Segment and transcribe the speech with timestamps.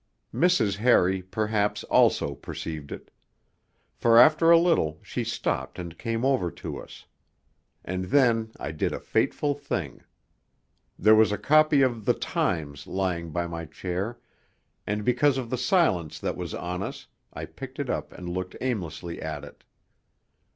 [0.33, 0.77] Mrs.
[0.77, 3.11] Harry, perhaps, also perceived it.
[3.93, 7.05] For after a little she stopped and came over to us.
[7.85, 10.01] And then I did a fateful thing.
[10.97, 14.17] There was a copy of The Times lying by my chair,
[14.87, 18.55] and because of the silence that was on us, I picked it up and looked
[18.59, 19.63] aimlessly at it.